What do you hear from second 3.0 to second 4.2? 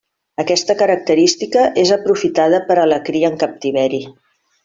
cria en captiveri.